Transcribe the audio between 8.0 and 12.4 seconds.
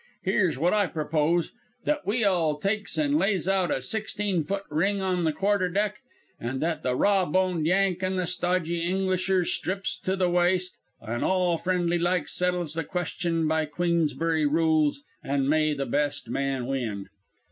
and the stodgy Englisher strips to the waist, an' all friendly like,